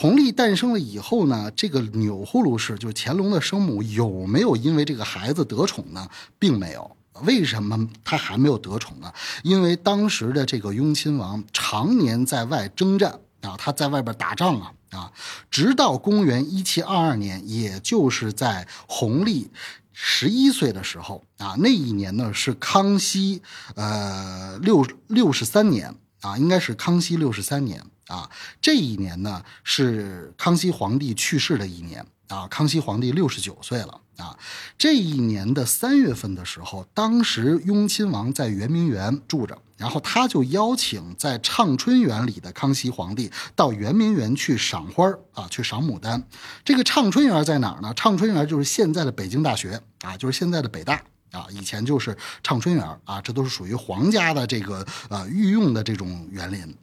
[0.00, 6.08] 弘历诞生了以后呢，这个钮祜禄氏就是乾隆的生母，有没有因为这个孩子得宠呢？
[6.38, 6.88] 并没有。
[7.22, 9.12] 为什么他还没有得宠呢？
[9.42, 15.12] 因为当时的这个雍亲王常年在外征战啊，他在外边打仗啊啊，
[15.50, 19.50] 直到公元一七二二年，也就是在弘历
[19.92, 23.42] 十一岁的时候啊，那一年呢是康熙
[23.74, 27.84] 呃六六十三年啊，应该是康熙六十三年。
[28.08, 28.28] 啊，
[28.60, 34.36] 这一年呢是康熙皇帝去世的一年啊，康熙皇帝六十九岁了啊。
[34.76, 46.26] 这一年的三月份的时候，当时雍亲王在圆明园住着，然后他就邀请在畅春园里的康熙皇帝到圆明园去赏花儿啊，去赏牡丹。
[46.64, 47.92] 这个畅春园在哪儿呢？
[47.94, 50.94] 畅春园就是现在的北京大学啊，就是现在的北大
[51.32, 56.74] 啊，以前就是畅春园啊，这都是属于皇家的这个呃御用的这种园林。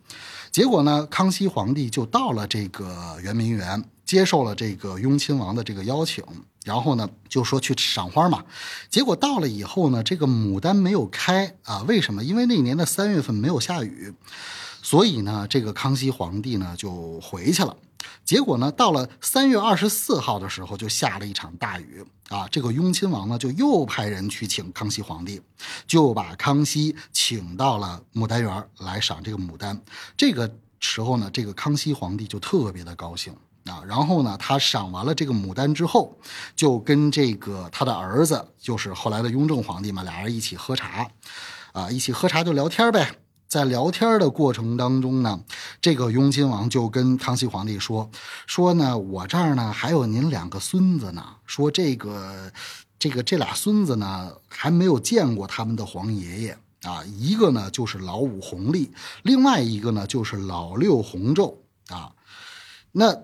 [0.55, 6.23] 结果呢，康熙皇帝就到了这个圆明园，接受了这个雍亲王的这个邀请，
[6.63, 8.41] 然后呢，就说去赏花嘛。
[8.89, 11.83] 结果到了以后呢，这个牡丹没有开啊？
[11.85, 12.23] 为什么？
[12.23, 14.13] 因为那年的三月份没有下雨，
[14.85, 17.75] 所以呢，这个康熙皇帝呢就回去了。
[18.23, 22.47] 结果呢，到了三月二十四号的时候，就下了一场大雨啊！
[22.51, 25.41] 这个雍亲王呢，就又派人去请康熙皇帝，
[25.87, 29.81] 就把康熙请到了牡丹园来赏这个牡丹。
[30.15, 33.33] 这个时候呢，这个康熙皇帝就特别的高兴
[33.65, 33.81] 啊！
[33.87, 36.15] 然后呢，他赏完了这个牡丹之后，
[36.55, 41.09] 就跟这个他的儿子，就是后来的雍正皇帝嘛，俩人一起喝茶，
[41.71, 43.24] 啊，一起喝茶就聊天呗。
[43.47, 45.39] 在聊天的过程当中呢，
[45.79, 48.09] 这个雍亲王就跟康熙皇帝说
[48.47, 51.23] ：“说呢，我这儿呢还有您两个孙子呢。
[51.45, 52.51] 说这个，
[52.99, 57.03] 这个这俩孙子呢还没有见过他们的皇爷爷啊。
[57.05, 58.91] 一个呢就是老五弘历，
[59.23, 61.55] 另外一个呢就是老六弘昼
[61.89, 62.11] 啊。
[62.91, 63.15] 那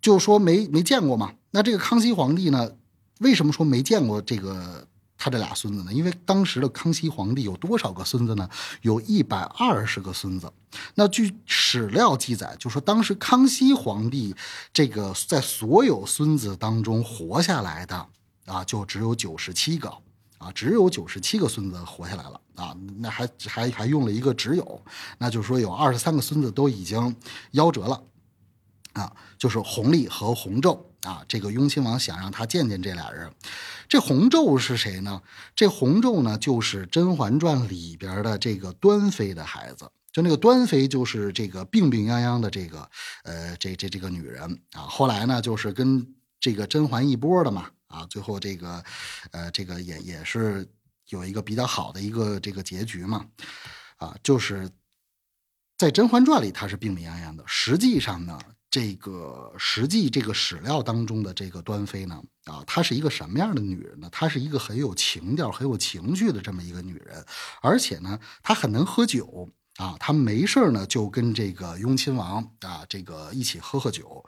[0.00, 1.34] 就说没没见过嘛。
[1.50, 2.70] 那这个康熙皇帝呢，
[3.18, 4.86] 为什么说没见过这个？”
[5.22, 5.92] 他这俩孙子呢？
[5.92, 8.48] 因为当时的康熙皇帝有多少个孙子呢？
[8.80, 10.52] 有一百二十个孙子。
[10.96, 14.34] 那据史料记载，就说当时康熙皇帝
[14.72, 18.04] 这个在所有孙子当中活下来的
[18.46, 19.88] 啊，就只有九十七个
[20.38, 22.76] 啊，只有九十七个孙子活下来了啊。
[22.98, 24.82] 那还还还用了一个只有，
[25.18, 27.14] 那就是说有二十三个孙子都已经
[27.52, 28.02] 夭折了
[28.94, 31.24] 啊，就是弘历和弘昼啊。
[31.28, 33.32] 这个雍亲王想让他见见这俩人。
[33.88, 35.22] 这弘昼是谁呢？
[35.54, 39.90] 这弘昼呢，就是《甄嬛传》里边的这个端妃的孩子。
[40.12, 42.90] 就那个端妃，就是这个病病殃殃的这个，
[43.24, 44.42] 呃，这这这个女人
[44.72, 44.82] 啊。
[44.82, 46.06] 后来呢，就是跟
[46.38, 48.84] 这个甄嬛一波的嘛，啊，最后这个，
[49.30, 50.68] 呃，这个也也是
[51.08, 53.24] 有一个比较好的一个这个结局嘛，
[53.96, 54.68] 啊，就是
[55.78, 58.38] 在《甄嬛传》里她是病病殃殃的，实际上呢。
[58.72, 64.08] 这个实际这个史料当中的这个端妃呢，啊，她是一个什么样的女人呢？
[64.10, 67.22] 她是一个很有情调、很有情趣的这么一个女人，
[67.60, 69.46] 而且呢，她很能喝酒
[69.76, 74.24] 啊，她没事呢就跟这个雍亲王啊，这个一起喝喝酒，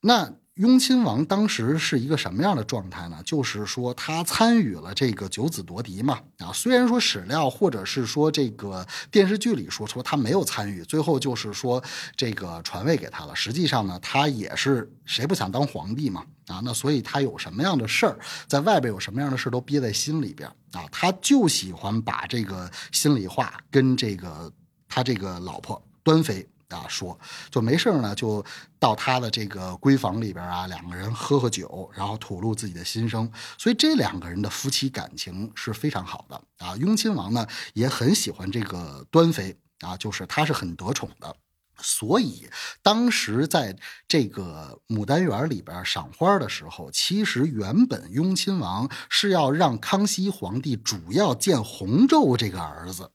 [0.00, 0.32] 那。
[0.54, 3.22] 雍亲王当时是一个什么样的状态呢？
[3.24, 6.20] 就是说他参与了这个九子夺嫡嘛。
[6.36, 11.82] 啊，虽然说史料或者是说这个电视剧里说说他没有参与，最后就是说
[12.14, 13.34] 这个传位给他了。
[13.34, 16.26] 实际上呢，他也是谁不想当皇帝嘛？
[16.48, 20.84] 啊，那所以他有什么样的事儿，在外边有什么样的事都憋在心里边啊。
[20.92, 24.52] 他就喜欢把这个心里话跟这个
[24.86, 26.46] 他这个老婆端妃。
[26.70, 27.18] 啊，说
[27.50, 28.44] 就没事呢，就
[28.78, 33.30] 到他的这个闺房里边啊，两个人喝喝酒，然后吐露自己的心声。
[33.58, 36.76] 所以这两个人的夫妻感情是非常好的啊。
[36.76, 41.34] 雍亲王呢也很喜欢这个端妃啊，就是他是很得宠的。
[41.82, 42.46] 所以
[42.82, 43.74] 当时在
[44.06, 53.10] 这个牡丹园里边赏花的时候，其实原本雍亲王是要让康熙皇帝主要见弘昼这个儿子。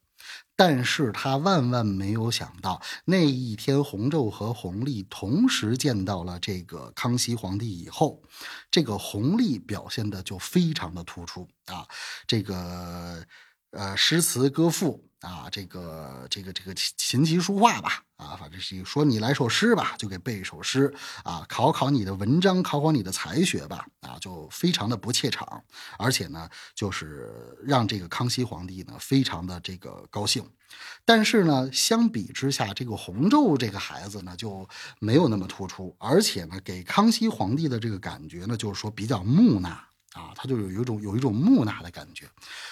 [0.56, 8.22] 但是他万万没有想到，那一天弘昼和弘历同时见到了这个康熙皇帝以后，
[8.70, 11.86] 这个弘历表现的就非常的突出啊，
[12.26, 13.24] 这个
[13.70, 15.02] 呃诗词歌赋。
[15.20, 20.94] 啊，这个这个这个琴棋书画吧，啊，反正是说你来首诗吧，就给背一首诗
[21.24, 23.84] 啊，考考你的文章，考考你的才学吧，
[24.26, 25.62] 就非常的不怯场，
[25.96, 30.44] 而且呢，就是让这个康熙皇帝呢非常的这个高兴。
[31.04, 34.68] 但是呢，相比之下，这个弘昼这个孩子呢就
[34.98, 39.80] 没有那么突出，而且呢，给康熙皇帝的这个感觉呢，就是说比较木讷。
[40.16, 42.26] 啊，他就有有一种有一种木讷的感觉，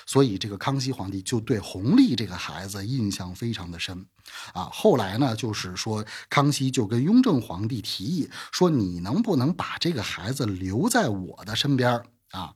[0.07, 4.07] 所以这个康熙皇帝就对弘历这个孩子印象非常的深，
[4.55, 12.55] 啊，后来呢，就是说康熙就跟雍正皇帝提议说，你能不能把这个孩子留在我的身边啊？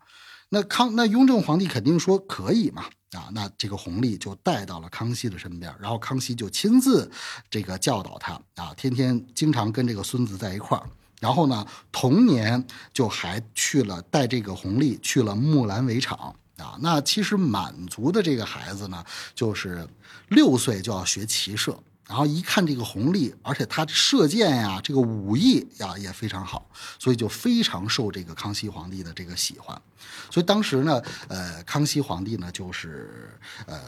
[0.48, 7.10] 那康那雍正皇帝肯定说可以嘛，啊，那这个弘历就带到了康熙的身边，然后康熙就亲自
[7.50, 10.88] 这个教导他啊，天天经常跟这个孙子在一块儿。
[11.20, 16.76] 然后呢，同年就还去了带这个弘历去了木兰围场啊。
[16.80, 19.04] 那其实满族的这个孩子呢，
[19.34, 19.86] 就是
[20.28, 21.76] 六岁就要学骑射，
[22.06, 29.80] 然后一看这个弘历，而且他射箭呀，这个武艺呀也非常好，所以就非常受这个康熙皇帝的这个喜欢。
[30.30, 33.36] 所以当时呢，呃，康熙皇帝呢就是
[33.66, 33.80] 呃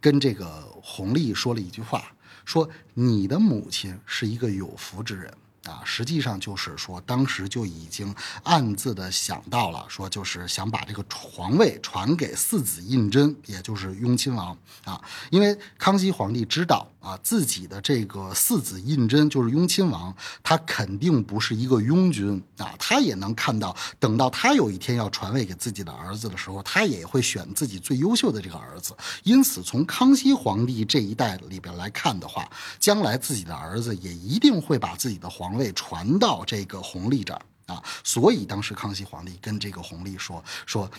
[0.00, 2.12] 跟这个弘历说了一句话，
[2.44, 5.32] 说你的母亲是一个有福之人。
[5.64, 8.12] 啊，实际上就是说，当时就已经
[8.42, 15.00] 暗自的想到了，说就是想把这个皇位传给四子胤禛，也就是雍亲王啊。
[15.30, 20.12] 因为康熙皇帝知道啊，自己的这个四子胤禛就是雍亲王，
[20.42, 22.74] 他肯定不是一个庸君啊。
[22.76, 28.96] 他也能看到，等到他有一天要传位给自己的儿子的时候，他也会选自己最优秀的这个儿子。
[29.22, 32.50] 因此，从康熙皇帝这一代里边来看的话，
[32.80, 35.51] 将来自己的儿子也一定会把自己的皇。
[35.56, 40.90] 位传到这个弘历这儿啊，所以当时康熙皇帝跟这个弘历说说，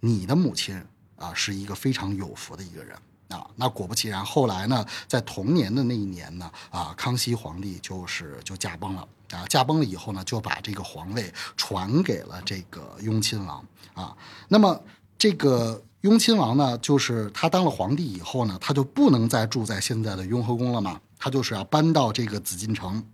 [0.00, 0.82] 你的母亲
[1.16, 2.96] 啊是一个非常有福的一个人
[3.28, 3.46] 啊。
[3.54, 9.44] 那果不其然，后来呢，在同年的那一年呢啊，康熙皇帝就是就驾崩了啊。
[9.46, 13.64] 驾崩了以后呢，就把这个皇位传给了这个雍亲王
[13.94, 14.16] 啊。
[14.48, 14.80] 那么
[15.18, 23.04] 这个雍亲王呢，就是他当了皇帝以后呢，他就不能再住在现在的雍和宫了嘛，他就是要搬到这个紫禁城。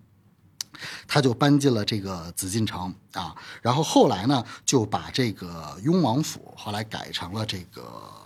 [1.07, 7.83] 他就搬进了这个紫禁城啊，然后后来呢，就把这个雍王府后来改成了这个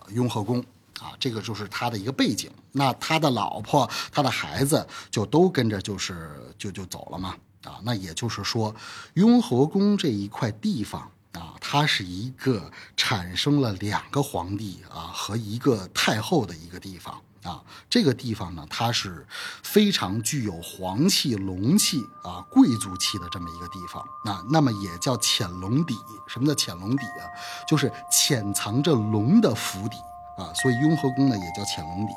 [0.09, 0.59] 雍和宫
[0.99, 2.51] 啊，这个就是他的一个背景。
[2.71, 7.79] 那他的老婆、他的孩子就都跟着就是就就走了嘛啊。
[7.83, 8.75] 那也就是说，
[9.15, 11.01] 雍和宫这一块地方
[11.33, 17.19] 啊，它是一个产生了两个皇帝啊和一个太后的一个地方。
[17.47, 19.25] 啊，这个地方呢，它是
[19.63, 24.05] 非常具有皇气、龙气啊、贵族气的这么一个地方。
[24.25, 25.95] 那那么也叫潜龙底。
[26.27, 27.23] 什么叫潜龙底啊？
[27.65, 29.95] 就是潜藏着龙的府邸
[30.37, 30.53] 啊。
[30.53, 32.13] 所以雍和宫呢也叫潜龙底。